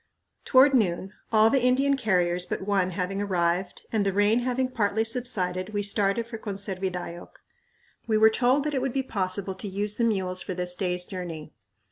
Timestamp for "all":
1.31-1.51